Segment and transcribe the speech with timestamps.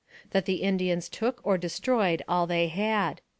[0.31, 3.21] That the Indians took or destroyed all they had.